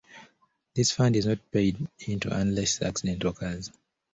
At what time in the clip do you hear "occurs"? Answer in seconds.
3.23-3.69